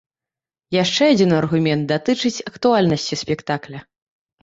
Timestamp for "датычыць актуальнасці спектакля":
1.93-3.89